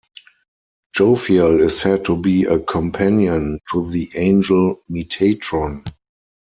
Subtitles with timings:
[0.97, 5.83] Jophiel is said to be a companion to the angel Metatron.